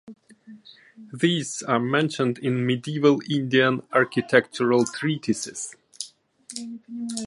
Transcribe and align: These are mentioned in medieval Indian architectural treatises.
These 1.13 1.61
are 1.61 1.79
mentioned 1.79 2.39
in 2.39 2.65
medieval 2.65 3.19
Indian 3.29 3.83
architectural 3.93 4.83
treatises. 4.85 5.75